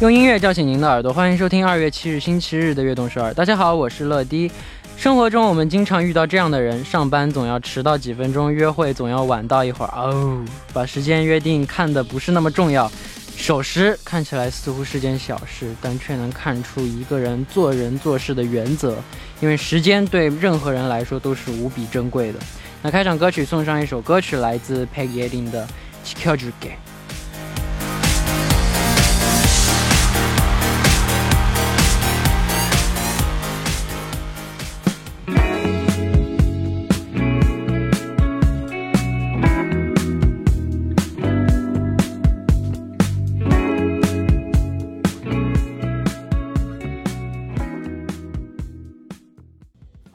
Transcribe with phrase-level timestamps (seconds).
[0.00, 3.32] 用音乐叫醒您的耳朵，欢迎收听二月七日星期日的悦动首尔。
[3.32, 4.50] 大家好，我是乐迪。
[4.96, 9.92] 生活中我们经常遇到这样的人：上班总要迟到几分钟，约会总要晚到一会儿。
[9.96, 12.90] 哦，把时间约定看的不是那么重要。
[13.36, 18.96] 守时看起来似乎是件小事，但却能看出一个人做人做事的原则。
[19.40, 22.38] 因为时间对任何人来说都是无比珍贵的。
[22.82, 25.66] 那开场歌曲送上一首歌曲，来自 Peggy Edin 的《
[26.04, 26.46] 지켜줄게》。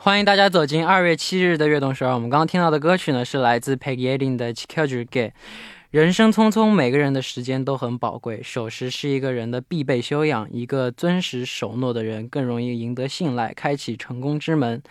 [0.05, 2.05] 欢迎大家走进二月七日的悦动时。
[2.05, 5.07] 我们刚刚听到的歌曲呢，是来自 Peggy Lee 的《Chiquitita》。
[5.91, 10.47] 人生匆匆，每个人的时间都很宝贵，守时是一个人的必备修养。
[10.53, 14.83] 一个遵时守诺的人，更容易赢得信赖，开启成功之门。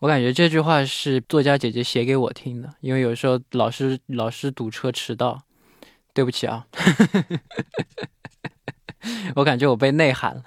[0.00, 5.40] 我感觉这句话是作家姐姐写给我听的，因为有时候老是老是堵车迟到，
[6.12, 6.66] 对不起啊。
[9.34, 10.42] 我感觉我被内涵了。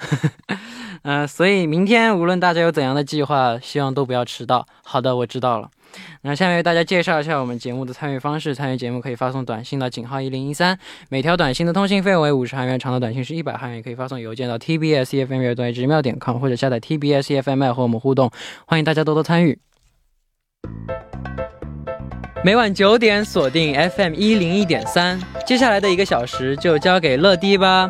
[1.04, 4.66] 嗯， 所以明天无论大家有怎样的计划，希望都不要迟到。
[4.84, 5.70] 好的，我知道了。
[6.22, 8.54] 那下面为大家介绍一下我们节目的参与方式。
[8.54, 10.78] 参与节目可以发送短信到井号一零一三，
[11.10, 13.82] 每条短信的通信费为五十韩元，长的短信是一百韩元。
[13.82, 18.30] 可以发送邮件到 tbsfm 乐段直妙点 com，或者下载 tbsfm 和我们互动。
[18.68, 19.58] 欢迎大家多多参与。
[22.44, 27.90] 每晚九点锁定 FM 一零一点三，接下来的一个小时就交给乐迪吧。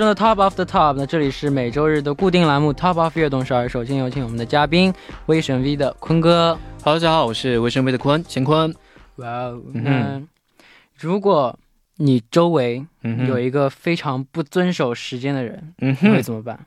[0.00, 3.68] 中的 Top of the Top，那这里是每周日的固定栏目 Top of 悦动十二。
[3.68, 4.90] 首先有请我们的嘉宾
[5.26, 6.58] 威神 V 的坤哥。
[6.82, 8.74] Hello，大家好，我是威神 V 的坤，乾坤。
[9.16, 10.26] 哇哦，嗯，
[10.98, 11.54] 如果
[11.98, 12.86] 你周围
[13.28, 16.64] 有一个非常不遵守时间的人，嗯，会怎么办？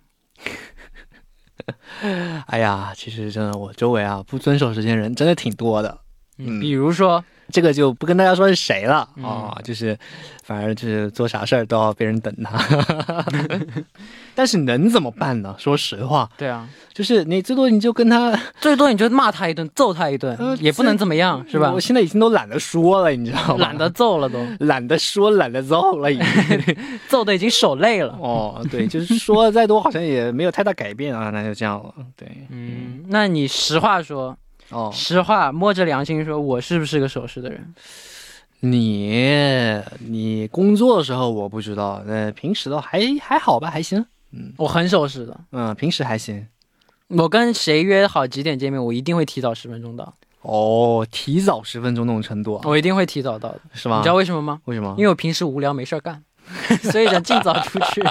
[2.46, 6.02] 哎呀，其实真的，我周围啊不遵守时间人真的挺多的。
[6.38, 7.26] 嗯，比如说。
[7.52, 9.98] 这个就不跟大家说是谁了啊，就是，
[10.44, 13.26] 反正就是做啥事儿都要被人等他，
[14.34, 15.56] 但是能怎么办呢？
[15.58, 21.72] 说实话，对啊，就是你最多你就跟他，最多你就骂他一顿，揍他一顿，也不能怎么样，是吧？
[21.72, 23.66] 我现在已经都懒得说了，你知道吗？
[23.68, 26.76] 懒得揍了都，懒得说，懒得揍了，已经
[27.08, 28.18] 揍的已经手累了。
[28.20, 31.94] 哦，对，就是说再多好像也没有太大改变啊，那就这样了。
[32.16, 34.36] 对，嗯，那你实话说。
[34.74, 37.74] 哦，实话，摸着良心说，我是不是个守时的人？
[38.62, 44.06] 你，你工作的时候我不知道，呃，平时的还还好吧，还行。
[44.32, 45.40] 嗯，我很守时的。
[45.52, 46.48] 嗯，平时还行。
[47.10, 50.14] 我跟谁约好几点见面，我一定会提早十分钟到。
[50.42, 53.98] 哦，提早十分钟那种程度啊，我一定会提早到的，是吗？
[53.98, 54.60] 你知道为什么吗？
[54.66, 54.96] 为什么？
[54.98, 56.24] 因为我平时无聊没事儿干。
[56.92, 58.04] 所以想尽早出去，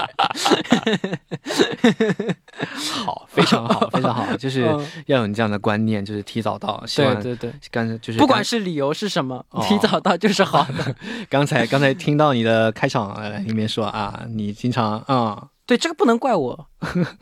[3.05, 4.63] 好，非常好， 非常好，就是
[5.07, 6.83] 要有你这样的观念，就是提早到。
[6.97, 10.95] 对对对，刚才就是不管是理由是什么，提早到就是好的。
[11.31, 13.15] 刚才刚才听到你的开场
[13.47, 16.67] 里面说啊，你经常啊，对这个不能怪我，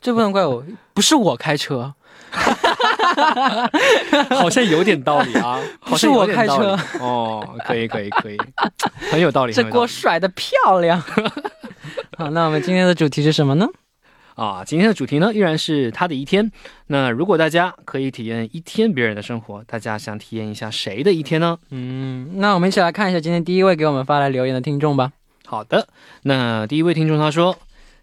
[0.00, 1.94] 这不能怪我，不是我开车。
[4.30, 8.36] 好像有点道理啊， 不是我开车哦，可以可以可以，
[9.10, 11.02] 很有道理，这锅甩的漂亮。
[12.16, 13.66] 好，那我们今天的主题是什么呢？
[14.36, 16.50] 啊，今天的主题呢依然是他的一天。
[16.86, 21.58] 那如果大家可以体验一天别人的生活，大家想体验一下谁的一天呢？
[21.70, 25.12] 嗯，那我们一起来看一下今天第一位给我们发来留言的听众吧。
[25.44, 25.88] 好的，
[26.22, 27.56] 那第一位听众他说：“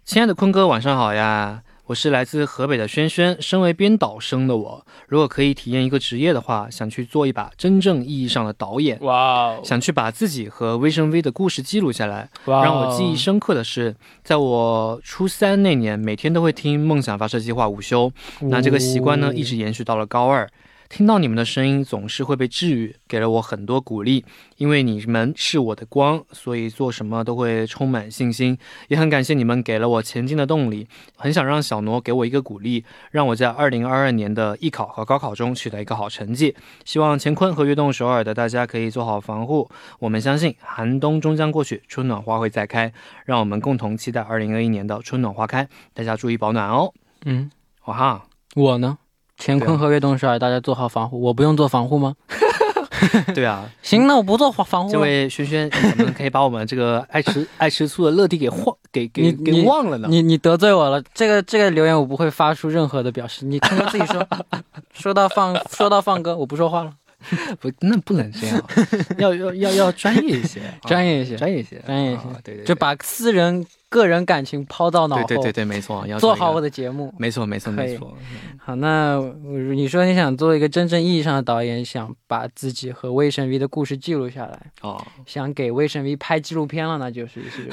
[0.04, 8.98] 亲爱的坤哥，晚上好呀。”我是来自河北的轩轩，身为编导生的我，如果可以体验一个职业的话，想去做一把真正意义上的导演。
[9.00, 9.56] 哇！
[9.64, 12.28] 想去把自己和微生 V 的故事记录下来。
[12.44, 18.12] 让我记忆深刻的是，在我初三那年，每天都会听《梦想发射计划》午休，
[18.42, 20.46] 那这个习惯呢，一直延续到了高二。
[20.88, 24.24] 听到你们的声音总是会被治愈，给了我很多鼓励。
[24.56, 28.56] 因为你们是我的光，所以做什么都会充满信心。
[28.88, 30.88] 也很感谢你们给了我前进的动力。
[31.14, 36.56] 很想让小挪给我一个鼓励，让我在二零二二年的艺考和高考中取得一个好成绩。
[36.84, 39.70] 希望乾坤和悦动首尔的大家可以做好防护。
[39.98, 42.90] 我们相信寒冬终将过去，春暖花会再开。
[43.26, 45.68] 让我们共同期待二零二一年的春暖花开。
[45.92, 46.94] 大家注意保暖哦。
[47.26, 47.50] 嗯，
[47.84, 48.26] 哇哈，
[48.56, 48.98] 我呢？
[49.38, 51.20] 乾坤和悦动首尔，大家做好防护。
[51.20, 52.14] 我不用做防护吗？
[53.32, 54.90] 对啊，行，那我不做防防护。
[54.90, 60.08] 这位轩轩，你怎么可以把我们这个爱吃 爱吃醋的乐迪给忘给给给你忘了呢？
[60.10, 64.26] 你你得罪我了，这个这个留言我不会发出任何的表示，你刚刚自己说。
[64.92, 66.90] 说到放说到放歌，我不说话了，
[67.60, 68.62] 不，那不能这样，
[69.18, 77.12] 要要要要专业一些， 啊专业一些，专业一些，专业一些啊对对，就把私人个人感情抛到脑后，对对对对，没错，要做好我的，节目。
[77.18, 78.16] 没错没错没错，
[78.58, 79.34] 好，那呃
[79.74, 87.68] 你说你想做一个真正意义上的导演，想把自己和威神 V 的故事记录下来，哦，想给威神 V 拍纪录片了，那就是是，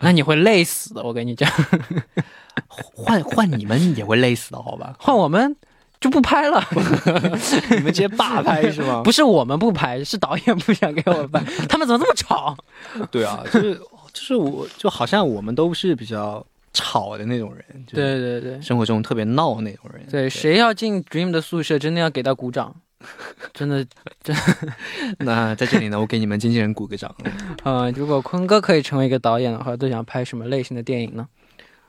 [0.00, 1.50] 那你会累死的，我跟你讲。
[2.68, 4.94] 换换你们也会累死的，好吧？
[4.98, 5.54] 换我们
[6.04, 6.62] 就不拍了，
[7.72, 9.00] 你们直接霸拍是吗？
[9.02, 12.54] 不是我们不拍，是导演不想给我们拍， 他们怎么这么吵？
[13.10, 13.74] 对啊，就是
[14.12, 20.06] 就是我就好像我们都是比较吵的那种人，对对对生活中特别闹的那种人。
[20.10, 22.76] 对，谁要进 Dream 的宿舍，真的要给他鼓掌，
[23.54, 23.82] 真的
[24.22, 24.36] 真，
[25.20, 27.14] 那在这里呢，我给你们经纪人鼓个掌。
[27.62, 31.26] 呃，如果坤哥可以成为一个导演的话，最想拍什么类型的电影呢？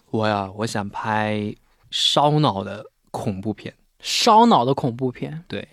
[0.10, 1.54] 我呀，我想拍
[1.92, 5.68] 烧脑的恐怖片，烧脑的恐怖片，对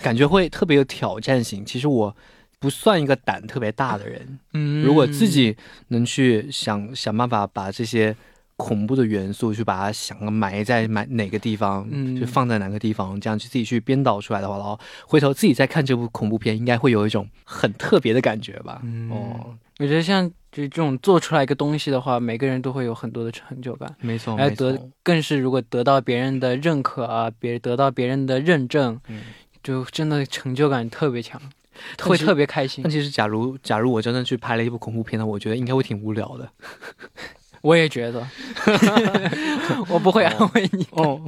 [0.00, 1.64] 感觉会特别有挑战性。
[1.64, 2.14] 其实我
[2.58, 5.56] 不算一个胆特别大的人，嗯如果自己
[5.88, 8.16] 能去想想办法把这些
[8.56, 18.80] 恐怖的元素去把它想个埋在埋哪个地方，嗯就放在哪个地方，这样去自己去编导出来的话，然后回头自己再看这部恐怖片，应该会有一种很特别的感觉吧。
[18.84, 20.30] 嗯哦，我觉得像
[20.62, 23.94] 就这种做出来一个东西的话，每个人都会有很多的成就感。
[24.00, 29.20] 没错，哎得，更是如果得到别人的认可啊，别得到别人的认证，嗯。
[29.62, 31.42] 就真的成就感特别强，
[32.00, 32.90] 会特别开心但。
[32.90, 36.48] 其实，假如假如我真的去拍了一部恐怖片呢，我觉得应该会挺无聊的。
[37.66, 38.24] 我也觉得，
[39.90, 41.20] 我不会安慰你，哦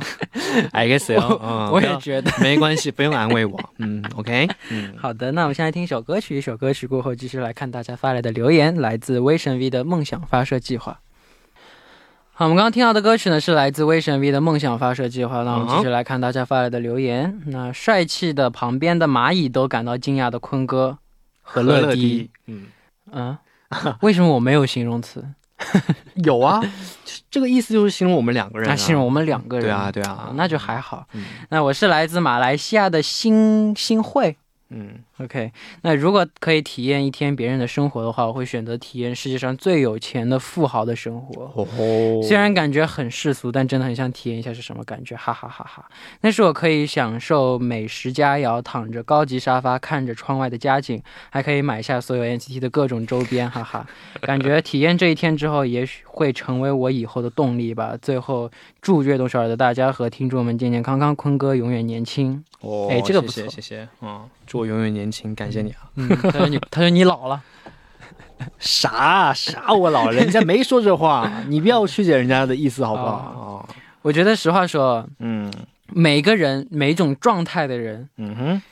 [0.70, 2.30] ，I guess 哦，嗯我也觉得。
[2.40, 3.58] 没关系，不用安慰我。
[3.78, 11.00] 嗯，OK，嗯，好的，那我们现在听一首歌曲，一首歌曲过后，继续来看大家发来的留言，来自威神 V 的梦想发射计划。
[12.30, 15.42] 好，我们刚刚听到的歌曲呢，是来自威神 V 的梦想发射计划。
[15.42, 17.42] 那我们继续来看大家发来的留言。
[17.46, 20.98] 那帅气的旁边的蚂蚁都感到惊讶的坤哥
[21.42, 22.66] 和乐迪，迪，嗯，
[23.10, 23.36] 嗯，
[24.02, 25.24] 为什么我没有形容词？
[26.24, 26.60] 有啊，
[27.30, 31.06] 这个意思就是形容我们两个人、那啊，形容我们两个人，对啊，对啊，那就还好。
[31.12, 31.24] 嗯。
[31.50, 34.36] 那我是来自马来西亚的新新会。
[34.70, 35.50] 嗯 OK，
[35.82, 41.42] 那如果可以体验一天别人的生活的话，我会选择体验世界上最有钱的富豪的生活。
[41.56, 45.84] 哦吼，虽然感觉很世俗，但真的很想体验一下是什么感觉，哈哈哈哈！
[46.20, 53.84] 那是我可以享受美食佳肴，躺着高级沙发，看着窗外的佳景，还可以买下所有 NCT 的各种周边，哈哈！
[54.20, 57.96] 感觉体验这一天之后，也许会成为我以后的动力吧。
[58.00, 58.48] 最后，
[58.80, 62.44] 祝悦动首尔的大家和听众们健健康康，坤哥永远年轻。
[62.60, 65.90] 哦，哎这个不谢谢错谢谢，嗯，祝我永远年轻，感谢你啊。
[65.96, 67.42] 嗯，他说你，他说你老了。
[68.58, 69.32] 啥？
[69.34, 73.64] 啥我老了，人家没说这话，你不要曲解人家的意思好不好？
[73.66, 73.68] 哦，
[74.02, 75.52] 我觉得实话说，嗯。
[75.90, 78.62] 每个人每一种状态的人，嗯哼，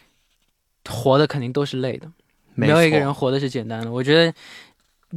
[0.86, 2.06] 活的肯定都是累的，
[2.54, 3.90] 没没有一个人活的是简单的。
[3.90, 4.34] 我觉得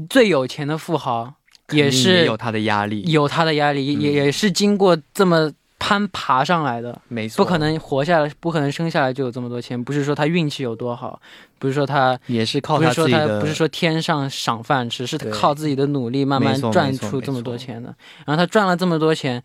[0.09, 1.33] 最有钱的富豪
[1.71, 3.99] 也是有他的压力，有他的压力，嗯。
[3.99, 9.81] 也也是经过这么攀爬上来的，没错，不可能活下来，不可能生下来就有这么多钱。
[9.81, 11.19] 不是说他运气有多好，
[11.57, 17.95] 不是说他也是靠不是说自己的，他不是说天上赏饭吃，是靠自己的努力慢慢赚出这么多钱的。
[18.25, 19.41] 然后他赚了这么多钱，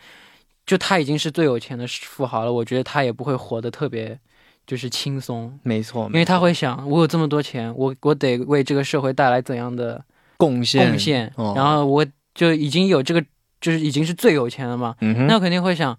[0.66, 2.52] 就他已经是最有钱的富豪了。
[2.52, 4.18] 我觉得他也不会活得特别
[4.66, 10.04] 就是轻松，没错，因为他会想，我有这么多钱，我我得为这个社会带来怎样的
[10.36, 13.24] 贡献贡献，哦然后我就已经有这个，
[13.60, 15.96] 就是已经是最有钱了嘛，嗯，那肯定会想。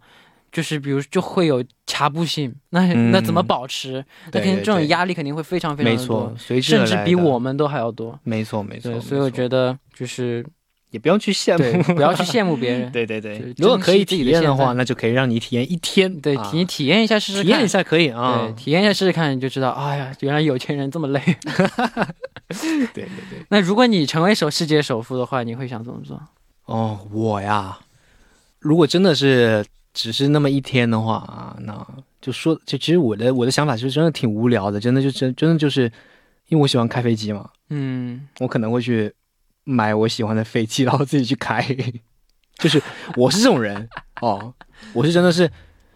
[0.56, 4.02] 就是比如就会有卡布性，那、嗯那怎么保持？
[4.32, 8.18] 那肯定这种压力肯定会非常非常多错，，甚至比我们都还要多。
[8.24, 10.46] 没错没错，对，所以我觉得就是
[10.92, 12.90] 也不用去羡，慕，不要去羡慕别人。
[12.94, 21.20] 对对对，如果可以体验的话，那就可以让你体验一天，对，啊体体验一下试试看，体验一下可以啊对，，体验一下试试看，你就知道，哎呀，原来有钱人这么累。
[22.48, 23.46] 对对对。
[23.50, 26.18] 那如果你成为首世界首富的话，你会想怎么做？
[26.64, 27.78] 哦，我呀，
[28.60, 31.88] 如果真的是只是那么一天的话啊，那
[32.22, 35.84] 就说，就其实我的我的想法是真的挺无聊的，真的就真真的就是，
[36.50, 39.12] 因为我喜欢开飞机嘛，嗯，我可能会去
[39.64, 41.66] 买我喜欢的飞机，然后自己去开，
[42.60, 42.82] 就是
[43.16, 43.88] 我是这种人
[44.22, 44.54] 哦，
[44.94, 45.50] 我是真的是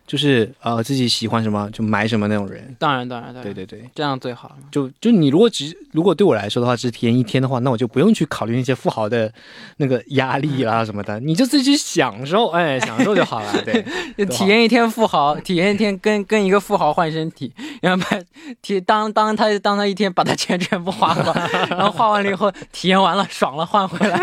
[0.10, 3.88] 就是呃自己喜欢什么就买什么那种人，当然当然当然，对对对。
[3.94, 4.58] 这样最好。
[4.72, 9.32] 就就你如果只如果对我来说的话，只体验一天的话，那我就不用去考虑那些富豪的
[9.78, 13.62] 那个压力啦什么的， 你就自己去享受，哎，享受就好了。
[13.64, 13.86] 对，
[14.18, 18.20] 就体验一天富豪，体验一天跟跟一个富豪换身体， 然后把
[18.64, 21.36] 体当当他当他一天把他钱全部花光，
[21.70, 24.18] 然后花完了以后体验完了爽了换回来。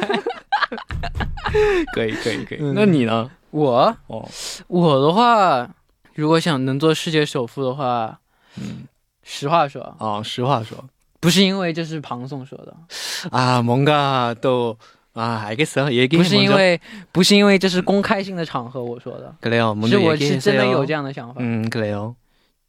[1.94, 2.58] 可以可以可以。
[2.60, 3.30] 嗯那你呢？
[3.55, 4.29] 我哦，
[4.67, 5.69] 我的话，
[6.15, 8.19] 如果想能做世界首富的话，
[8.57, 8.87] 嗯，
[9.23, 10.77] 实话说，哦，实话说
[11.19, 12.75] 不是因为这是庞宋说的，
[13.29, 16.79] 啊，뭔가또아 알겠어얘기 不是因为
[17.11, 22.15] 不是因为这是公开性的场合我说的， 그래요，是 먼저 我 얘기해 是真的 주세요 有这样的想法，嗯，그래요，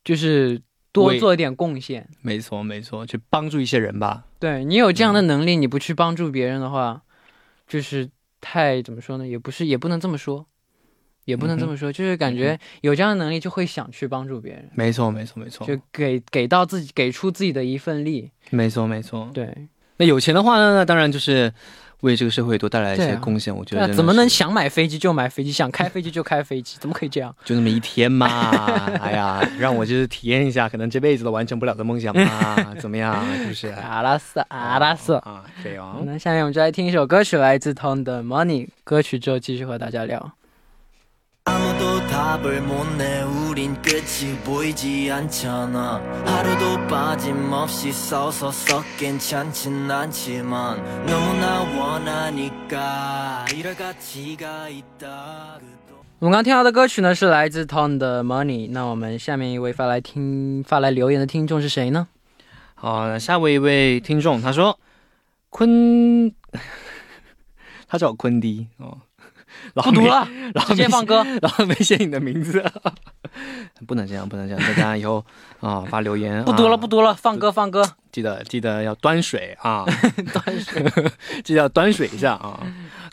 [0.04, 0.60] 就是
[0.92, 2.08] 多为做一点贡献。
[2.20, 4.24] 没错没错，去帮助一些人吧。
[4.40, 7.00] 对你有这样的能力，你不去帮助别人的话，
[7.68, 9.26] 就是太怎么说呢？
[9.26, 10.44] 也不是，也不能这么说，
[11.27, 18.31] 也不能这么说，就是感觉有这样的能力，就会想去帮助别人，没错没错没错，就给给到自己，给出自己的一份力。
[18.49, 19.29] 没错没错。
[19.33, 19.53] 对，
[19.97, 21.53] 那有钱的话呢，那当然就是
[21.99, 23.53] 为这个社会多带来一些贡献。
[23.53, 26.77] 我觉得怎么能想买飞机就买飞机，想开飞机就开飞机？
[26.79, 27.35] 怎么可以这样？
[27.43, 28.27] 就那么一天嘛？
[29.01, 32.73] 哎呀，让我就是体验一下可能这辈子都完成不了的梦想嘛？
[32.79, 33.21] 怎么样？
[33.35, 33.67] 是不是？
[33.67, 35.15] 阿拉斯，阿拉斯。
[35.15, 36.01] 啊，对哦。
[36.05, 38.69] 那下面我们就来听一首歌曲，来自 Tom 的 Money。
[38.85, 40.31] 歌曲之后继续和大家聊。
[41.46, 53.44] 아무도 답을 못 내 우린 끝이 보이지 않잖아 하루도 빠짐없이 싸워서 썩 괜찮진 않지만 너무나 원하니까
[53.54, 58.70] 이럴 가치가 있다 그도 我们刚听到的歌曲呢是来自 Tom 的 Money。
[58.70, 62.06] 那我们下面一位发来听发来留言的听众是谁呢？
[62.74, 64.78] 好，那下位一位听众他说
[65.50, 66.32] 坤，
[67.88, 68.98] 他叫我坤迪哦，
[69.73, 71.23] 然后没，不读了，然后没直接放歌。
[71.41, 72.63] 然后没写你的名字，
[73.87, 75.23] 不能这样，不能这样，大家以后
[75.59, 77.83] 啊、发留言不读了，啊不读了，放歌，放歌。
[78.11, 79.85] 记得记得要端水啊，
[80.33, 80.83] 端水。
[81.43, 82.59] 记得要端水一下啊。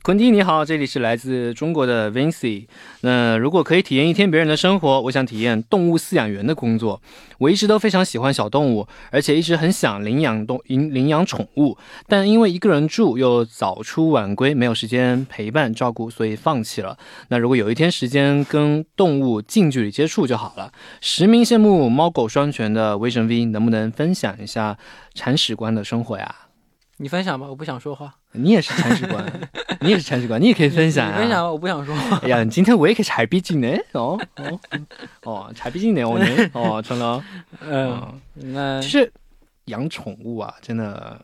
[0.05, 2.67] 坤迪你好，这里是来自中国的 Vincy。
[3.01, 7.01] 那如果可以体验一天别人的生活，我想体验动物饲养员的工作。
[7.39, 16.99] 我一直都非常喜欢小动物，而且一直很想领养动领领养宠物，但因为一个人住又早出晚归，没有时间陪伴照顾，所以放弃了。
[17.29, 20.71] 那如果有一天时间跟动物近距离接触就好了。
[21.01, 24.77] 实名羡慕猫狗双全的威神 V，能不能分享一下
[25.15, 26.44] 铲屎官的生活呀？
[26.99, 28.15] 你分享吧，我不想说话。
[28.33, 29.25] 你也是铲屎官，
[29.81, 31.19] 你也是铲屎官，你也可以分享啊。
[31.19, 32.19] 分享吧，我不想说话。
[32.23, 33.77] 哎呀，今天我也可以踩笔记呢。
[33.93, 34.61] 哦哦
[35.23, 36.27] 哦，踩逼进来，我呢。
[36.55, 37.23] 哦，成龙。
[37.61, 39.13] 嗯，嗯，那其实
[39.67, 41.21] 养宠物啊，真的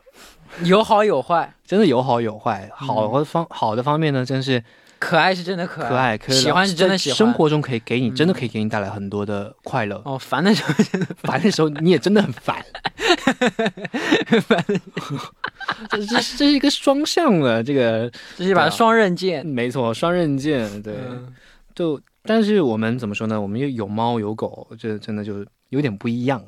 [0.62, 2.68] 有好有坏，真的有好有坏。
[2.74, 4.62] 好的方、好的方面呢，真是
[5.00, 7.16] 可爱是真的可爱，可爱，可以喜欢是真的喜欢。
[7.16, 10.00] 生活中可以给你，嗯真的可以给你带来很多的快乐。
[10.04, 10.73] 哦，烦的时候
[11.16, 12.62] 烦的时候你也真的很烦。
[14.47, 14.64] 烦，
[15.90, 19.45] 这这这是一个双向的这个，这是一把双刃剑。
[19.45, 20.80] 没错，双刃剑。
[20.83, 21.35] 对，嗯
[21.75, 23.40] 就但是我们怎么说呢？
[23.40, 26.45] 我们又有猫有狗，这真的就有点不一样。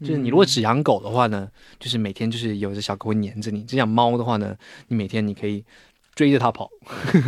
[0.00, 1.48] 就是你如果只养狗的话呢，
[1.80, 4.54] 就是每天就是有只小狗会黏着你；只养猫的话呢，
[4.88, 5.64] 你每天你可以
[6.16, 6.68] 追着它跑，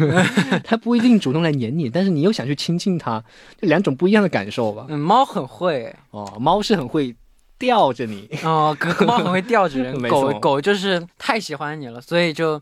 [0.65, 3.23] 它不一定主动来黏你，但是你又想去亲近它，
[3.61, 4.87] 就两种不一样的感受吧。
[4.89, 7.15] 嗯，猫很会哦，猫是很会
[7.59, 12.61] 吊着你，哦，狗猫很会吊着人， 狗狗就是太喜欢你了，所以就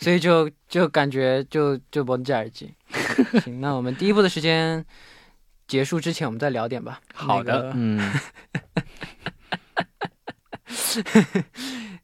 [0.00, 2.74] 所以就就感觉就就绷着耳机。
[3.44, 4.84] 行，那我们第一步的时间
[5.68, 7.00] 结束之前，我们再聊点吧。
[7.14, 8.12] 好的，那个嗯，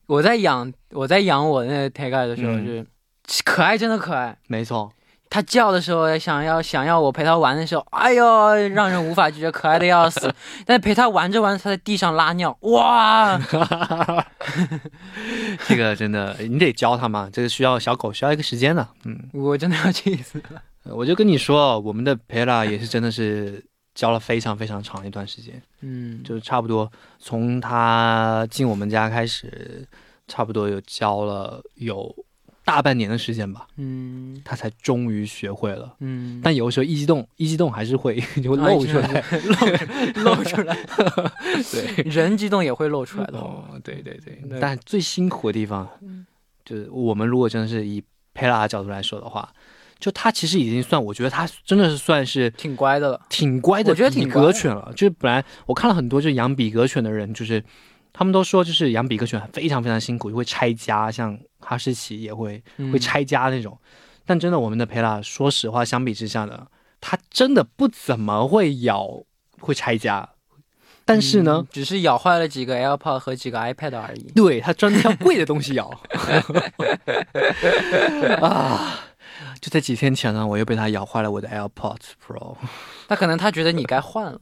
[0.07, 2.87] 我在养我在养我那个 t a g 的时候，是
[3.45, 4.37] 可爱，真的可爱。
[4.47, 4.93] 没错，
[5.31, 10.33] 它叫的时候，想要想要我陪它玩的时候，哎呦，让人无法拒绝，可爱的要死。
[10.65, 13.39] 但陪它玩着玩着，它在地上拉尿，哇！
[15.67, 19.19] 这个真的你得教它嘛，这个需要小狗需要一个时间的，嗯。
[19.33, 20.63] 我真的要气死了。
[20.85, 23.65] 我就跟你说，我们的佩拉也是真的是
[23.95, 29.89] 教了非常非常长一段时间，嗯，就差不多从它进我们家开始，
[30.29, 32.15] 差不多有教了有
[32.65, 35.95] 大半年的时间吧，嗯他才终于学会了。
[36.01, 39.25] 嗯，但有的时候一激动，一激动还是会就会 露出来。
[40.15, 40.77] 露露出来，
[41.71, 43.39] 对，人激动也会露出来的。
[43.39, 44.59] 哦，对对对对。
[44.59, 45.89] 但最辛苦的地方，
[46.65, 48.03] 就是我们如果真的是以
[48.33, 49.49] 佩拉的角度来说的话，
[49.99, 53.21] 就他其实已经算，我觉得他真的是算是挺乖的了。
[53.29, 54.91] 挺乖的我觉得比挺格犬了。
[54.97, 57.63] 就是本来我看了很多就是养比格犬的人，就是
[58.15, 63.77] 他们都说就是养比克犬非常非常辛苦，会拆家，像哈士奇也会嗯会拆家那种。
[64.25, 66.69] 但真的，我们的培拉，说实话，相比之下呢，
[67.01, 69.25] 它真的不怎么会咬，
[69.59, 70.31] 会拆家。
[71.05, 74.33] 但是呢，嗯只是咬坏了几个 AirPod 和几个 iPad 而已。
[74.35, 75.91] 对它专挑贵的东西咬。
[78.41, 79.01] 啊！
[79.61, 82.57] 就在几天前呢，我又被它咬坏了我的 AirPods Pro。
[83.09, 84.41] 那可能它觉得你该换了。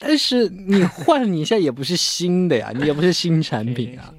[0.00, 4.14] 但是你换你一下也不是新的呀， 你也不是新产品啊，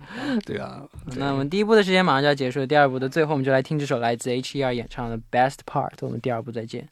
[0.46, 0.84] 对啊。
[1.16, 5.92] 那我们第一部的时间马上就要结束了，第二部的最后我们就来听这首来自 H.E.R 演唱的《Best Part》。
[6.02, 6.88] 我们第二部再见。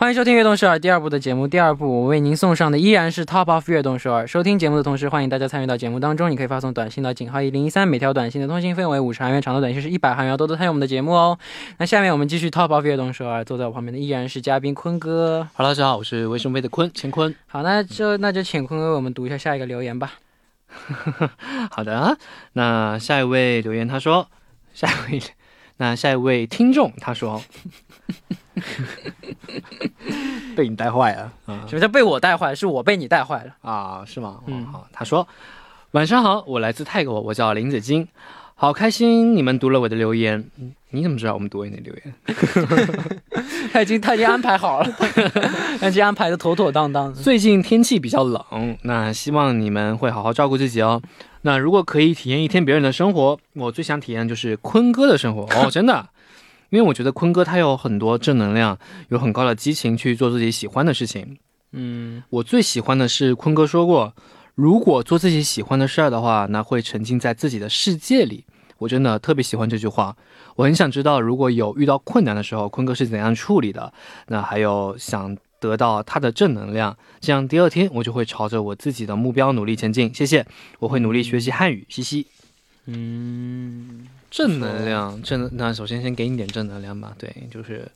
[0.00, 1.46] 欢迎收听《悦动首尔》第二部的节目。
[1.46, 4.26] 第二部我为您送上的依然是 Top of 悦动首尔。
[4.26, 6.30] 收听节目的同时，欢迎大家参与到节目当中。
[6.30, 11.38] 你可以发送短信到井号一零一三，每条短信的通信费为五十韩元，长的短信是一百韩元，多多参与我们的节目哦。
[11.76, 15.46] 那下面我们继续 Top of 悦动首尔，坐在我旁边的依然是嘉宾坤哥。
[15.54, 17.34] Hello，大家好，我是微生微的坤乾坤。
[17.46, 20.14] 好，那就那就请坤哥为我们读一下下一个留言吧。
[21.70, 22.16] 好的，
[22.54, 24.26] 那下一位留言他说，
[24.72, 25.22] 下一位，
[25.76, 27.42] 那下一位听众他说，
[30.56, 32.54] 被你带坏了啊什么叫被我带坏？
[32.54, 33.54] 是我被你带坏了。
[33.62, 34.40] 啊，是吗？
[34.46, 35.26] 嗯嗯，好，他说，
[35.92, 38.06] 晚上好，我来自泰国，我叫林子金，
[38.54, 40.44] 好开心你们读了我的留言。
[40.58, 42.12] 嗯你怎么知道我们读你的留言？
[43.72, 44.92] 他已经他已经安排好了，
[45.78, 47.12] 他已经安排的妥妥当当的。
[47.22, 51.00] 最近天气比较冷，那希望你们会好好照顾自己哦。
[51.42, 56.08] 那如果可以体验一天别人的生活，我最想体验就是坤哥的生活哦，真的，
[56.70, 61.36] 因为我觉得坤哥他有很多正能量，有很高的激情去做自己喜欢的事情。
[61.72, 64.14] 嗯我最喜欢的是坤哥说过，
[64.54, 68.44] 如果做自己喜欢的事儿的话，那会沉浸在自己的世界里。
[68.78, 70.16] 我真的特别喜欢这句话，
[70.56, 73.92] 我很想知道，如果有遇到困难的时候，坤哥是怎样处理的。
[74.28, 80.10] 那还有想得到他的正能量，这样第二天我就会朝着我自己的目标努力前进。
[80.14, 80.46] 谢谢，
[80.78, 82.26] 我会努力学习汉语，嘻嘻。
[82.86, 87.14] 嗯，正能量，正那首先先给你点正能量吧。
[87.18, 87.90] 对，就是，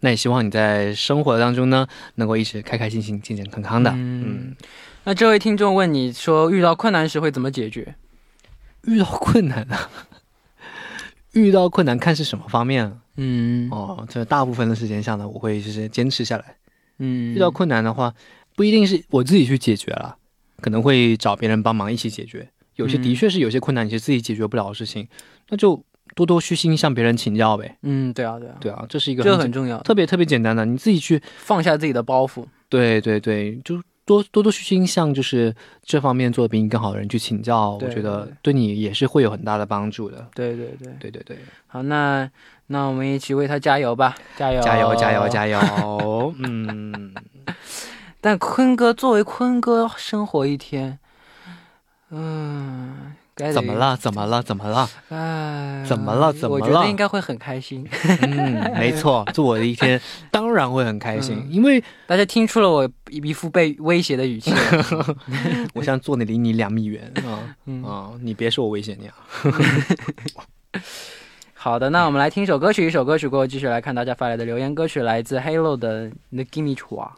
[0.00, 3.90] 那也希望你在生活当中呢，能够一直开开心心、健健康康的。
[3.90, 4.56] 嗯嗯
[5.04, 7.94] 那这位听众问你说，遇到困难时会怎么解决？
[8.88, 9.90] 遇到困难啊，
[11.32, 14.06] 遇到困难看是什么方面啊嗯哦。
[14.08, 16.56] 这大部分的时间下呢，我会就是坚持下来。
[16.98, 18.14] 嗯，遇到困难的话，
[18.54, 20.16] 不一定是我自己去解决了，
[20.60, 22.48] 可能会找别人帮忙一起解决。
[22.76, 25.06] 有些嗯的确是有些困难你是自己解决不了的事情，
[25.50, 25.82] 那就
[26.14, 27.76] 多多虚心向别人请教呗。
[27.82, 32.44] 嗯，对啊对啊，对啊，这是一个这很很重要，特别特别简单的，你自己去放下自己的包袱。
[32.68, 40.26] 对对对，就多多多虚心向就是这方面做的比你更好的人去请教，我觉得对对你也是会有很大的帮助的。
[40.34, 42.28] 对对对，对对对，好，那
[42.68, 46.34] 那我们一起为他加油吧，加油加油加油 加油！
[46.38, 47.14] 嗯，
[48.20, 50.98] 但坤哥作为坤哥生活一天，
[52.10, 53.74] 嗯，该怎么？
[53.74, 53.96] 了？
[53.96, 54.42] 怎么了？
[54.42, 54.88] 怎么了？
[55.08, 57.86] 哎，怎么了怎么了我觉得应该会很开心。
[58.22, 64.52] 嗯，没错，做我的一天 当然会很开心，嗯因为大家听出了我一一副被威胁的语气。
[65.74, 68.12] 我现在坐你离你两米远啊嗯，啊！
[68.22, 69.14] 你别说我威胁你啊！
[71.54, 74.72] 好的，那我们来听一首歌曲，一首歌曲过后继续来看大家发来的留言。
[74.72, 77.08] 歌曲来自 Halo 的《The Gimme Chua》。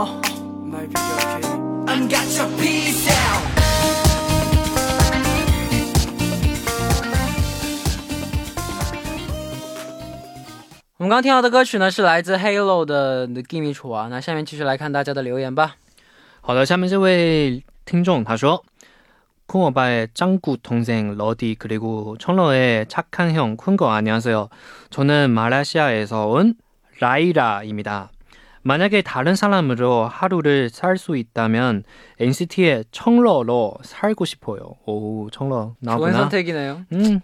[0.00, 0.88] Celebrate fake your man, just be right.
[0.88, 0.88] I'm so fun.
[0.88, 1.44] Oh, might be okay.
[1.86, 3.42] I'm got your peace out.
[10.98, 14.06] 我们刚刚听到的歌曲呢，是来自 Halo 的《The Gimme Chua》。
[14.08, 15.76] 那下面继续来看大家的留言吧。
[16.40, 18.62] 好的，下面这位听众他说。
[19.48, 24.48] 콩오빠의 짱구 동생 러디 그리고 청러의 착한 형 쿤거 안녕하세요.
[24.90, 26.54] 저는 말레이시아에서 온
[26.98, 28.10] 라이라입니다.
[28.63, 31.83] 만약에 다른 사람으로 하루를 살 수 있다면
[32.19, 34.59] NCT의 청러로 살고 싶어요.
[34.85, 36.11] 오, 청러 좋은 나오구나.
[36.13, 36.81] 선택이네요.
[36.93, 37.19] 음,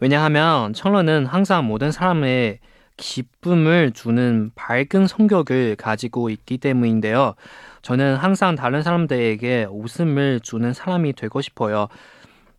[0.00, 2.58] 왜냐하면 청러는 항상 모든 사람의
[2.98, 7.34] 기쁨을 주는 밝은 성격을 가지고 있기 때문인데요.
[7.82, 11.88] 저는 항상 다른 사람들에게 웃음을 주는 사람이 되고 싶어요.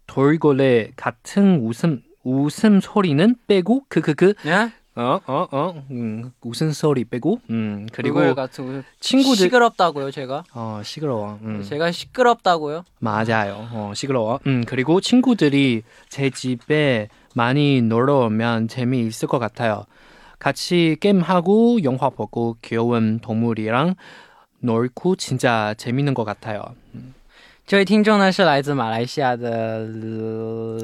[0.08, 4.34] 돌고래 같은 웃음 웃음 소리는 빼고 크크크.
[4.46, 4.72] 예?
[4.97, 5.85] 어, 어, 어.
[5.91, 7.41] 음, 무슨 소리 빼고?
[7.49, 10.45] 음, 그리고 그걸 같은 거 친구들 시끄럽다고요, 제가?
[10.53, 11.39] 어, 시끄러워.
[11.43, 11.63] 음.
[11.63, 12.85] 제가 시끄럽다고요?
[12.99, 13.69] 맞아요.
[13.73, 14.41] 어, 시끄러워.
[14.47, 19.87] 음, 그리고 친구들이 제 집에 많이 놀러 오면 재미있을 것 같아요.
[20.39, 23.95] 같이 게임하고 영화 보고 귀여운 동물이랑
[24.59, 26.63] 놀고 진짜 재밌는 것 같아요.
[27.65, 30.79] 这位听众呢是来自马来西亚的呃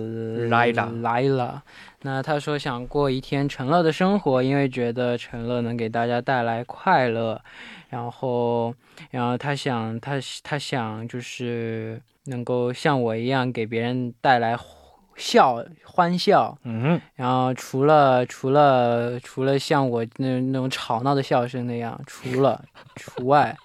[0.48, 1.60] Laila Laila，
[2.03, 7.41] 那他说想过一天陈乐的生活，因为觉得陈乐能给大家带来快乐，
[7.89, 8.73] 然后，
[9.09, 10.13] 然后他想他
[10.43, 14.57] 他想就是能够像我一样给别人带来
[15.15, 22.61] 笑欢笑，嗯然后除了除了除了像我那那种吵闹的笑声那样，除了
[22.95, 23.55] 除外，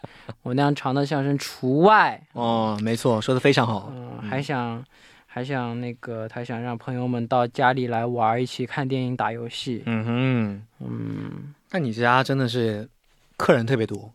[0.42, 3.90] 我那样吵闹的笑声除外，哦，没错，说的非常好。
[3.92, 4.84] 嗯，还想
[5.30, 9.82] 还想那个，他想让朋友们到家里来玩，一起看电影、打游戏。
[9.84, 12.88] 嗯哼，嗯，那你家真的是
[13.36, 14.10] 客人特别多，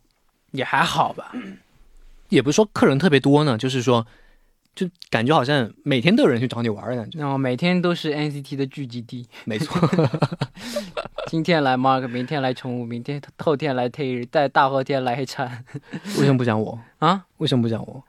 [0.52, 1.32] 也还好吧。
[2.30, 4.06] 也不是说客人特别多呢，就是说，
[4.74, 7.20] 就感觉好像每天都有人去找你玩的感觉。
[7.20, 9.80] 然后每天都是 NCT 的聚集地，没错，
[11.30, 15.64] 今天来 Mark，明天来宠物，明天后天来 Tay，再大后天来黑灿
[16.18, 16.80] 为什么不讲我？
[16.98, 17.28] 啊！
[17.38, 18.04] 为什么不讲我？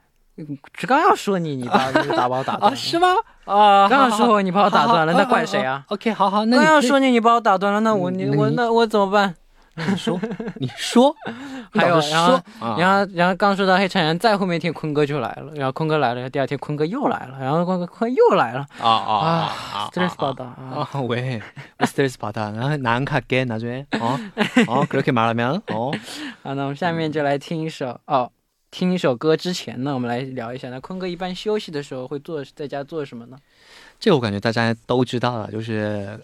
[0.72, 3.00] 只刚要说你，你把你打把我打断了。
[3.00, 3.08] 吗？
[3.44, 5.84] 啊刚要说我，你把我打断了，那怪谁啊？
[5.88, 9.34] ？OK，好好，那刚你要说你，你把我打断了，那我你那你我那我怎么办？
[9.74, 10.20] 那你说，
[10.56, 11.14] 你说，
[11.72, 20.86] 你还有老实然后说，啊然后，然后刚说到黑产人，再后面一天坤哥就来了，然后坤哥来了，第二天坤哥又来了，然后坤哥坤又来了，啊啊啊啊，stress 받아 아.
[20.92, 21.40] 아, 왜?
[21.84, 22.50] 스트레스 받아.
[22.50, 23.86] 나, 난 갈게, 나중에.
[24.00, 24.18] 어?
[24.66, 25.92] 어, 그렇게 말하면, 어?
[26.42, 28.30] 好，那我们下面就来听一首哦，
[28.77, 33.37] 听一首歌之前呢，我们来聊一下，那坤哥一般休息的时候会做在家做什么呢？
[34.01, 36.19] 这个我感觉大家都知道了，就是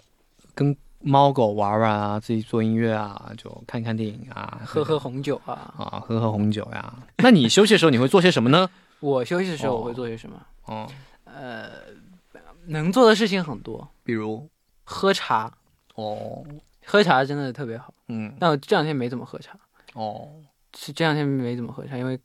[0.54, 5.72] 跟猫狗玩玩啊，自己做音乐啊，就看看电影啊，喝喝红酒啊。
[5.78, 6.94] 啊，喝喝红酒呀。
[7.22, 8.68] 那你休息的时候你会做些什么呢？
[9.00, 10.38] 我休息的时候哦我会做些什么？
[10.66, 10.86] 哦，
[11.24, 11.70] 呃，
[12.66, 14.46] 能做的事情很多，比如，
[14.84, 15.50] 喝茶，
[15.94, 16.44] 哦，
[16.84, 17.94] 喝茶真的特别好。
[18.08, 19.58] 嗯，但我这两天没怎么喝茶，
[19.94, 20.28] 哦，
[20.76, 22.20] 是这两天没怎么喝茶，因为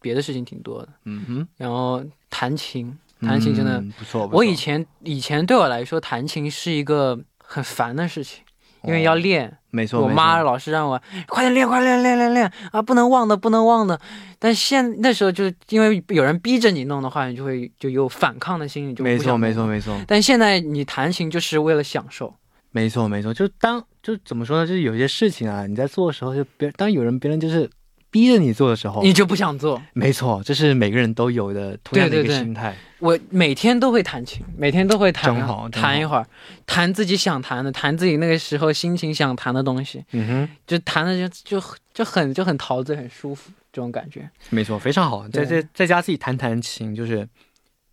[0.00, 0.88] 别的事情挺多的。
[1.04, 4.26] 嗯哼，然后弹琴，弹琴真的，嗯不错。
[4.26, 8.42] 不错我以前以前对我来说，弹琴是一个很烦的事情，
[8.84, 9.58] 因为要哦练。
[9.70, 14.00] 没错，我妈老是让我快点练，快点练，练练练啊，不能忘的，不能忘的。
[14.38, 22.34] 但现那时候就因为有人逼着你弄的话，你就会就有反抗的心理，就不没错，没错，没错，但现在你弹琴就是为了享受，
[22.70, 23.34] 没错，没错。
[23.34, 24.66] 就当就怎么说呢？
[24.66, 27.68] 就是有些事情啊，你在做的时候，就别当有人别人就是
[28.10, 29.80] 逼着你做的时候，你就不想做。
[29.92, 32.74] 没错，这是每个人都有的同样的一对对对个心态。
[33.00, 36.26] 我每天都会弹琴，每天都会弹真好真好弹一会儿，
[36.66, 44.28] 弹自己想弹的，弹自己那个时候心情想弹的东西，嗯哼，就弹的就就就很就很陶醉，很舒服这种感觉。
[44.50, 45.28] 没错，非常好。
[45.28, 47.28] 在对在在家自己弹弹琴，就是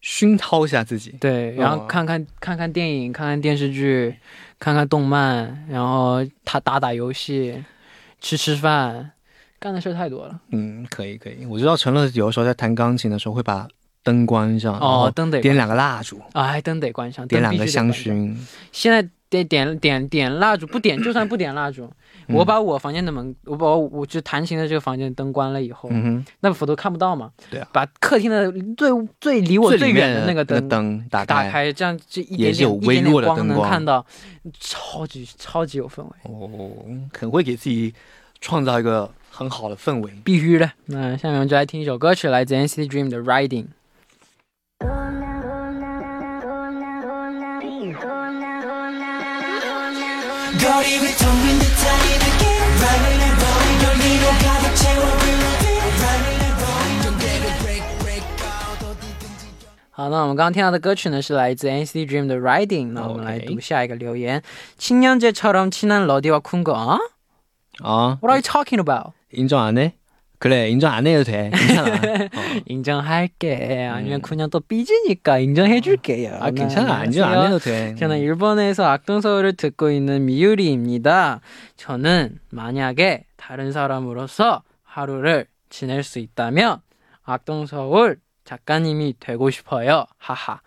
[0.01, 1.12] 熏陶一下自己。
[1.19, 4.15] 对，然后哦看看看看电影，看看电视剧，
[4.58, 7.63] 看看动漫，然后他打打游戏，
[8.19, 9.12] 吃吃饭，
[9.65, 10.39] 干的事太多了。
[10.51, 11.43] 嗯，可以可以。
[11.47, 13.67] 我知道陈乐有的时候在弹钢琴的时候会把
[14.04, 17.91] 灯关上，哦，灯得点两个蜡烛，哎，灯得关上，点两个香。
[17.91, 18.38] 薰。
[18.71, 21.91] 现在得点点点蜡烛，不点就算不点蜡烛，
[22.28, 27.32] 嗯我把我房间的门，我把我我就弹琴的这个房间灯关了以后，嗯哼，那否则看不到嘛。
[27.49, 31.25] 对啊，把客厅的最最离我最远的那个灯灯打开。
[31.25, 34.06] 打开，这样这一点一点微弱点光能的灯光看到，
[34.60, 36.12] 超级超级有氛围。
[36.21, 37.91] 哦，很会给自己
[38.39, 40.12] 创造一个很好的氛围。
[40.24, 40.70] 必须的。
[40.87, 43.64] 那下面我们就来听一首歌曲，来自 NCT Dream 的《Riding》。
[50.61, 52.44] 거리 위텅빈 듯한 이 느낌
[52.83, 59.42] Riding and rolling 열기로 가득 채워 Reloading Riding and rolling 경계를 break break out 어디든지
[59.90, 62.88] 好，那我们刚刚听到的歌曲呢是来自 NCT Dream 的《Riding》。
[62.92, 64.42] 那我们来 OK 读下一个留言：
[64.76, 66.98] 青年节처럼친한러디와쿤거啊
[67.83, 69.13] 아, What are you talking about？
[69.31, 69.95] 인정 안 해?
[70.38, 71.49] 그래, 인정 안 해도 돼.
[71.53, 71.91] 괜찮아.
[72.25, 72.61] 어.
[72.65, 73.88] 인정할게.
[73.91, 76.38] 아니면 그냥 또 삐지니까 인정해줄게요.
[76.41, 77.05] 아, 괜찮아.
[77.05, 77.95] 인정 안 해도 돼.
[77.95, 81.39] 저는 일본에서 악동서울을 듣고 있는 미유리입니다.
[81.77, 86.81] 저는 만약에 다른 사람으로서 하루를 지낼 수 있다면
[87.23, 90.05] 악동서울 작가님이 되고 싶어요.
[90.17, 90.59] 하하.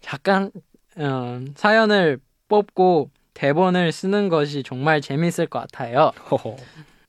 [0.00, 0.50] 잠깐
[0.98, 2.18] 음, 사연을
[2.48, 6.10] 뽑고 대본을 쓰는 것이 정말 재밌을 것 같아요.
[6.30, 6.56] 호호.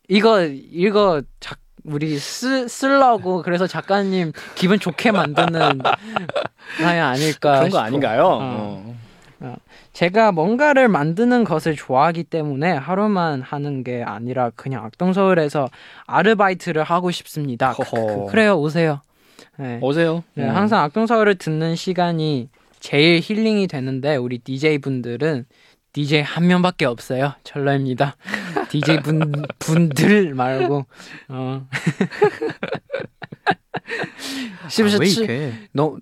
[0.07, 5.79] 이거 이거 작 우리 쓰 쓰려고 그래서 작가님 기분 좋게 만드는
[6.77, 7.51] 사연 아닐까?
[7.53, 7.79] 그런 거 싶어.
[7.79, 8.25] 아닌가요?
[8.25, 8.95] 어.
[9.39, 9.55] 어.
[9.93, 15.67] 제가 뭔가를 만드는 것을 좋아하기 때문에 하루만 하는 게 아니라 그냥 악동서울에서
[16.05, 17.73] 아르바이트를 하고 싶습니다.
[17.73, 19.01] 그, 래요 오세요.
[19.57, 19.79] 네.
[19.81, 20.23] 오세요.
[20.35, 20.55] 네, 음.
[20.55, 25.45] 항상 악동서울을 듣는 시간이 제일 힐링이 되는데 우리 DJ 분들은
[25.92, 27.34] DJ 한 명밖에 없어요.
[27.44, 28.16] 철러입니다.
[28.70, 30.86] DJ 분 분들 말고
[31.28, 31.66] 어.
[34.68, 35.52] 是不是 아, 왜 是 이렇게?
[35.72, 35.96] 너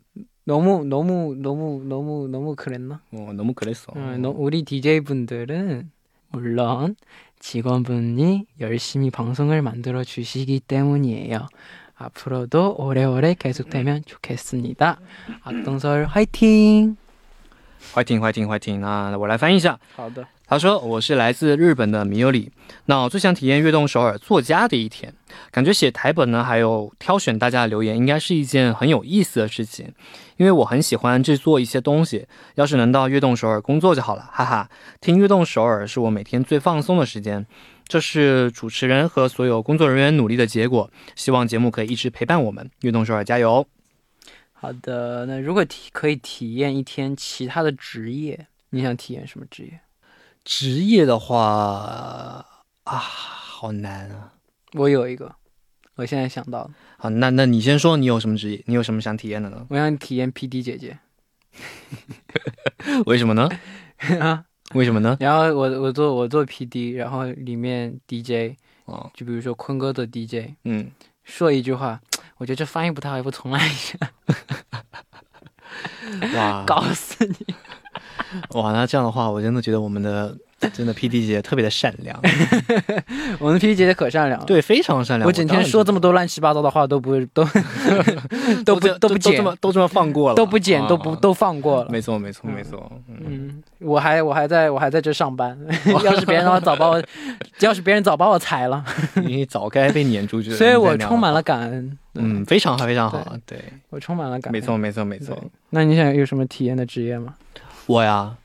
[0.45, 3.01] 너무 너무 너무 너무 너무 그랬나?
[3.13, 3.93] 어, 너무 그랬어.
[3.95, 5.91] 어, 너, 우리 DJ 분들은
[6.29, 6.97] 물론
[7.41, 11.49] 직원분이 열심히 방송을 만들어 주시기 때문이에요.
[11.95, 15.01] 앞으로도 오래오래 계속되면 좋겠습니다.
[15.43, 16.97] 악동설 화이팅!
[17.94, 18.82] 欢迎欢迎欢迎！
[18.82, 19.80] 那我来翻译一下。
[19.96, 22.52] 好的，他说：“我是来自日本的米有里，
[22.86, 25.14] 那我最想体验悦动首尔作家的一天。
[25.52, 29.92] 感觉写台本呢，还有挑选大家的留言，应该是一件很有意思的事情。
[30.38, 34.70] 因为我很喜欢制作一些东西，要是能到悦动首尔工作就好了，哈哈。
[35.02, 37.46] 听悦动首尔是我每天最放松的时间，
[37.88, 40.90] 这是主持人和所有工作人员努力的结果。
[41.16, 43.66] 希望节目可以一直陪伴我们，悦动首尔加油！
[44.60, 45.26] 好的。
[45.26, 49.80] 那如果体可以体验一天其他的职业，你想体验什么职业？
[50.44, 52.46] 职业的话
[52.84, 54.34] 啊，好难啊。
[54.74, 55.36] 我有一个，
[55.96, 58.64] 我现在想到了，好，那那你先说，你有什么职业？
[58.66, 59.66] 你有什么想体验的呢？
[59.70, 60.98] 我想体验 PD 姐姐
[63.06, 63.50] 为什么呢？
[64.20, 64.46] 啊。
[64.74, 65.16] 为什么呢？
[65.22, 70.92] 然后我我做我做 PD，然后里面 DJ 哦，就比如说坤哥的 DJ 嗯，
[71.24, 72.02] 说一句话，
[72.38, 73.98] 我觉得这翻译不太好，要不重来一下，
[76.36, 77.56] 哇， 搞死你！
[78.52, 80.38] 哇，那这样的话，我真的觉得我们的
[80.74, 82.20] 真的 P D 姐姐特别的善良，
[83.40, 85.28] 我们 PD 姐姐可善良了，对，非常善良。
[85.28, 87.44] 我整天说这么多多乱七八糟的话都不都
[88.66, 91.90] 都不都都不剪这么都这么放过了，都不剪啊都不都放过了。
[91.92, 95.58] 没错没错嗯没错，嗯，嗯，我还我还在我还在这上班，
[96.04, 97.04] 要是别人的话早把我，
[97.60, 98.84] 要是别人早把我裁了，
[99.16, 101.98] 你早该被撵出去了，所以我充满了，感恩。
[102.16, 103.60] 嗯，非常好非常好，对，
[103.92, 104.54] 我充满了感恩。
[104.54, 105.38] 没错没错没错。
[105.70, 107.36] 那你想有什么体验的职业吗？
[107.86, 108.36] 我呀，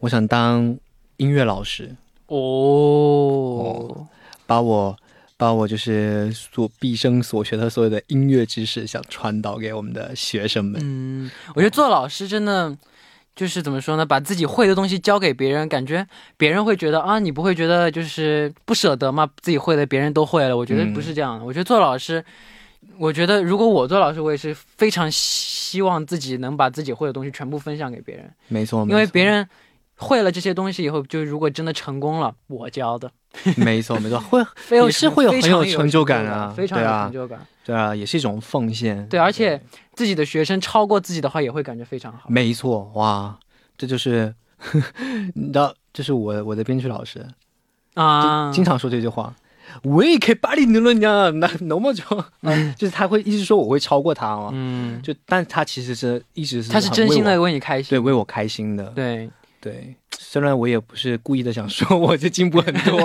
[0.00, 0.76] 我想当
[1.18, 1.94] 音乐老师，
[2.26, 4.06] 哦，
[4.46, 4.96] 把我
[5.36, 10.80] 把我就是所毕生所学的所有的音乐知识，想传导给我们的学生们。
[10.82, 12.76] 嗯，我觉得做老师真的
[13.34, 14.04] 就是怎么说呢？
[14.04, 19.28] 把自己会的东西教给别人，感觉别人会觉得啊，你不会觉得就是不舍得吗？
[19.40, 21.44] 自己会的别人都会了，我觉得嗯不是这样的。
[21.44, 22.24] 我觉得做老师，
[22.98, 29.46] 我觉得如果我做老师，我也是非常希望自己能把自己会的东西全部分享给别人，没错，因为别人。
[29.96, 33.10] 会了这些东西以后，就如果真的成功了，我教的，
[33.56, 37.38] 没错没错，会 非有也是会有很有成就感感啊非常有成就感。
[37.64, 39.06] 对啊，也是一种奉献。
[39.08, 39.60] 对，而且
[39.94, 42.28] 自己的学生超过自己的话，也会感觉非常好。
[42.28, 43.38] 没错，哇，
[43.76, 44.34] 这就是
[45.34, 47.26] 你知道，这是我我的编剧老师，
[47.94, 49.34] 啊，经常说这句话。
[49.82, 52.04] 我也可以把你牛了呀，那那么久，
[52.78, 57.90] 就是他会一直说我会超过他嘛，嗯，就但他其实是一直是他是真心的为你开心。
[57.90, 59.28] 对为我开心的，对，
[59.60, 62.98] 对，虽然我也不是故意的想说 我就进步很多，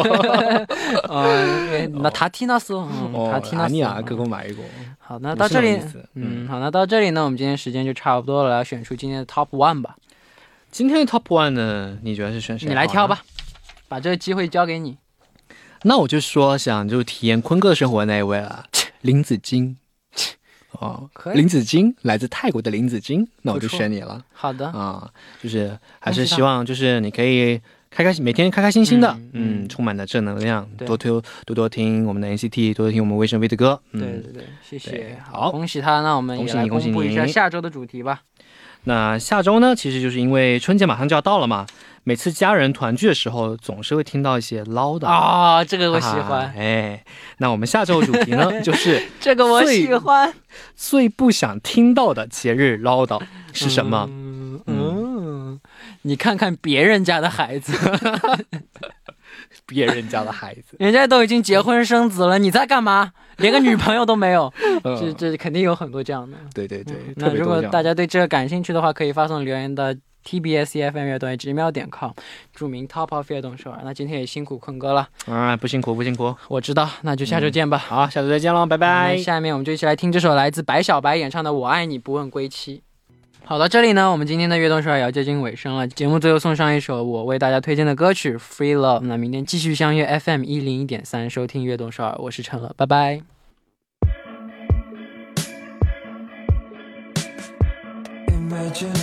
[1.10, 3.62] 呃， 那他听那是，嗯，他听那是。
[3.62, 4.62] 阿尼亚哥哥买一个，
[5.00, 5.80] 好，那到这里
[6.16, 9.96] 嗯，好，那到这里呢，我们今天时间就差不多了，来选出今天的 Top One 吧。
[10.70, 12.68] 今天的 Top One 呢，你觉得是选谁？
[12.68, 13.08] 你来挑。
[13.08, 13.24] 吧，
[13.88, 14.98] 把这个机会交给你。
[15.84, 18.66] 那我就说想就体验坤哥生活的那一位了，
[19.02, 19.78] 林子晶。
[20.80, 25.10] 哦，可以林子晶来自泰国的林子晶，那我就选你了好的，啊！
[25.42, 34.24] 就是还是希望就是你可以开开心每天开开心心的，嗯充满了正能量，多听多多听我们的 NCT，多多听我们威神 V 的歌，对嗯。
[34.24, 36.02] 对对，谢谢，好，恭喜他。
[36.02, 38.22] 那我们也来恭喜你恭喜公布一下下周的主题吧。
[38.86, 41.68] 那下周呢，其实就是因为春节马上就要到了嘛，
[42.04, 45.08] 每次家人团聚的时候，总是会听到一些唠叨。
[45.08, 47.04] 啊，这个我喜啊欢，哎，
[47.38, 50.34] 那我们下周的主题呢， 就是这个我喜欢。
[50.76, 53.22] 最不想听到的节日唠叨
[53.54, 54.08] 是什么？
[54.10, 55.60] 嗯嗯，
[56.02, 57.74] 你看看别人家的孩子，
[59.72, 63.14] 别人家的孩子，人家都已经结婚生子了，你在干嘛？
[63.38, 64.54] 连个女朋友都没有。
[64.84, 66.36] 这嗯，这肯定有很多这样的。
[66.54, 69.94] 对对对，嗯那如果大家对这个感兴趣的话，可以发送留言到
[70.26, 72.12] tbs efm 乐队 gmail 点 com，
[72.54, 73.80] 注明 top of 悦动首尔。
[73.86, 77.78] 那今天也辛苦坤哥了，啊，不辛苦不辛苦，我知道，那就下周见吧。
[77.78, 79.16] 好，下周再见喽，拜拜。
[79.16, 82.78] 下面我们就一起来听这首来自白小白演唱的《我爱你不问归期》。
[83.44, 85.86] 好，到这里呢，我们今天的悦动少儿也要接近尾声了。
[85.86, 89.00] 节目最后送上一首我为大家推荐的歌曲《Free Love》。
[89.02, 92.16] 那明天继续相约 FM 一零一点三，收听悦动少儿。
[92.20, 93.22] 我是陈乐，拜拜。
[98.30, 99.01] Imagine